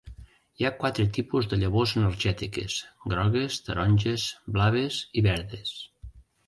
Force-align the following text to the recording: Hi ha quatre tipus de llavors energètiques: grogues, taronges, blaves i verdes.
Hi 0.61 0.65
ha 0.65 0.77
quatre 0.83 1.05
tipus 1.17 1.49
de 1.51 1.59
llavors 1.65 1.93
energètiques: 2.01 2.79
grogues, 3.15 3.61
taronges, 3.69 4.27
blaves 4.59 5.03
i 5.23 5.29
verdes. 5.33 5.81